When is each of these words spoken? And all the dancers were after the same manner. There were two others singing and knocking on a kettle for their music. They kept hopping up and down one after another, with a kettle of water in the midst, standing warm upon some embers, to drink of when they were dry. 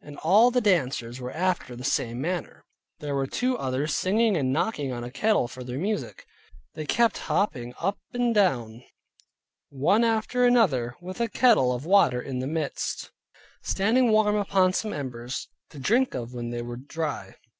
And 0.00 0.18
all 0.18 0.52
the 0.52 0.60
dancers 0.60 1.20
were 1.20 1.32
after 1.32 1.74
the 1.74 1.82
same 1.82 2.20
manner. 2.20 2.64
There 3.00 3.16
were 3.16 3.26
two 3.26 3.58
others 3.58 3.92
singing 3.92 4.36
and 4.36 4.52
knocking 4.52 4.92
on 4.92 5.02
a 5.02 5.10
kettle 5.10 5.48
for 5.48 5.64
their 5.64 5.78
music. 5.80 6.26
They 6.74 6.86
kept 6.86 7.18
hopping 7.26 7.74
up 7.80 7.98
and 8.12 8.32
down 8.32 8.84
one 9.70 10.04
after 10.04 10.46
another, 10.46 10.94
with 11.00 11.20
a 11.20 11.26
kettle 11.28 11.72
of 11.72 11.84
water 11.86 12.22
in 12.22 12.38
the 12.38 12.46
midst, 12.46 13.10
standing 13.62 14.12
warm 14.12 14.36
upon 14.36 14.74
some 14.74 14.92
embers, 14.92 15.48
to 15.70 15.80
drink 15.80 16.14
of 16.14 16.32
when 16.32 16.50
they 16.50 16.62
were 16.62 16.76
dry. 16.76 17.34